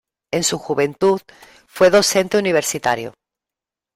[0.31, 1.21] En su juventud
[1.71, 3.13] fue docente universitario.